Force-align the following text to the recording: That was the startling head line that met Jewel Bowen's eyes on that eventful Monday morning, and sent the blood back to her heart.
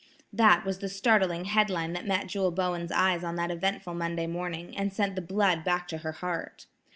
That 0.33 0.65
was 0.65 0.79
the 0.79 0.89
startling 0.89 1.45
head 1.45 1.69
line 1.69 1.93
that 1.93 2.07
met 2.07 2.25
Jewel 2.25 2.49
Bowen's 2.49 2.91
eyes 2.91 3.23
on 3.23 3.35
that 3.35 3.51
eventful 3.51 3.93
Monday 3.93 4.25
morning, 4.25 4.75
and 4.75 4.91
sent 4.91 5.13
the 5.15 5.21
blood 5.21 5.63
back 5.63 5.87
to 5.89 5.99
her 5.99 6.11
heart. 6.13 6.65